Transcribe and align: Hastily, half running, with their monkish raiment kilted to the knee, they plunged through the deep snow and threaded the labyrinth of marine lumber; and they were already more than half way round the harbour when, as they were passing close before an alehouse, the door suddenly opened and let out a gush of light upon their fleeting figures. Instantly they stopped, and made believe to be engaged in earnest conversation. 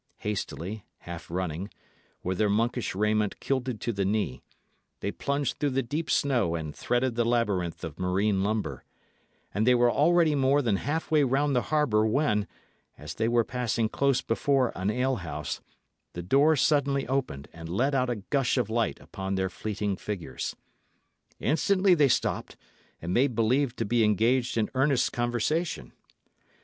Hastily, 0.21 0.83
half 1.01 1.29
running, 1.29 1.69
with 2.23 2.39
their 2.39 2.49
monkish 2.49 2.95
raiment 2.95 3.39
kilted 3.39 3.79
to 3.81 3.93
the 3.93 4.03
knee, 4.03 4.41
they 4.99 5.11
plunged 5.11 5.59
through 5.59 5.69
the 5.69 5.83
deep 5.83 6.09
snow 6.09 6.55
and 6.55 6.75
threaded 6.75 7.13
the 7.13 7.23
labyrinth 7.23 7.83
of 7.83 7.99
marine 7.99 8.41
lumber; 8.43 8.83
and 9.53 9.67
they 9.67 9.75
were 9.75 9.91
already 9.91 10.33
more 10.33 10.63
than 10.63 10.77
half 10.77 11.11
way 11.11 11.21
round 11.21 11.55
the 11.55 11.61
harbour 11.69 12.03
when, 12.03 12.47
as 12.97 13.13
they 13.13 13.27
were 13.27 13.43
passing 13.43 13.87
close 13.89 14.21
before 14.21 14.71
an 14.75 14.89
alehouse, 14.89 15.61
the 16.13 16.23
door 16.23 16.55
suddenly 16.55 17.05
opened 17.07 17.47
and 17.53 17.69
let 17.69 17.93
out 17.93 18.09
a 18.09 18.15
gush 18.31 18.57
of 18.57 18.71
light 18.71 18.99
upon 18.99 19.35
their 19.35 19.51
fleeting 19.51 19.95
figures. 19.95 20.55
Instantly 21.39 21.93
they 21.93 22.07
stopped, 22.09 22.57
and 23.03 23.13
made 23.13 23.35
believe 23.35 23.75
to 23.75 23.85
be 23.85 24.03
engaged 24.03 24.57
in 24.57 24.67
earnest 24.73 25.13
conversation. 25.13 25.93